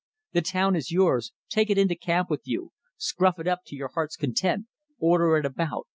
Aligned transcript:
"The 0.31 0.41
town 0.41 0.75
is 0.75 0.89
yours. 0.91 1.31
Take 1.47 1.69
it 1.69 1.77
into 1.77 1.93
camp 1.93 2.27
with 2.27 2.41
you. 2.45 2.71
Scruff 2.97 3.37
it 3.37 3.45
up 3.47 3.59
to 3.67 3.75
your 3.75 3.89
heart's 3.89 4.15
content. 4.15 4.65
Order 4.97 5.37
it 5.37 5.45
about. 5.45 5.85